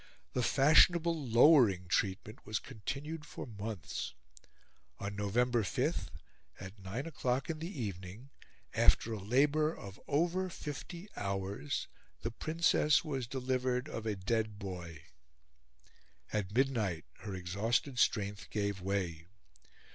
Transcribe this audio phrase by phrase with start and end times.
[0.33, 4.15] The fashionable lowering treatment was continued for months.
[4.97, 6.09] On November 5,
[6.59, 8.31] at nine o'clock in the evening,
[8.73, 11.87] after a labour of over fifty hours,
[12.21, 15.03] the Princess was delivered of a dead boy.
[16.33, 19.27] At midnight her exhausted strength gave way.